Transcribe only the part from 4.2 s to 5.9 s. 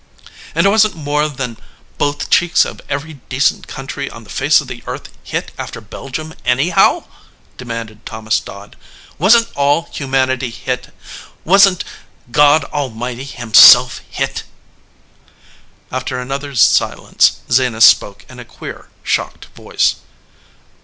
the face of the earth hit after